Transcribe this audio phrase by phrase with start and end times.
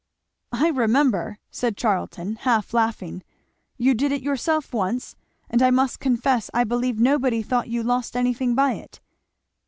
[0.51, 3.21] "I remember," said Charlton half laughing,
[3.77, 5.15] "you did it yourself once;
[5.47, 8.99] and I must confess I believe nobody thought you lost anything by it."